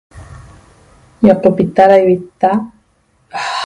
Ñocopita 1.25 1.83
da 1.91 1.95
invita 2.03 2.49